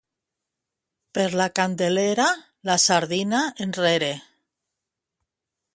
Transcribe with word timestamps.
Per 1.17 1.25
la 1.41 1.47
Candelera, 1.59 2.25
la 2.71 2.79
sardina 2.85 3.45
enrere. 3.69 4.13